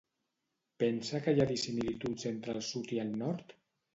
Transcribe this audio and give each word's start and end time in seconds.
Pensa 0.83 1.19
que 1.25 1.33
hi 1.35 1.43
ha 1.43 1.47
dissimilituds 1.51 2.27
entre 2.31 2.57
el 2.57 2.65
sud 2.69 2.95
i 2.99 3.01
el 3.07 3.15
nord? 3.23 3.57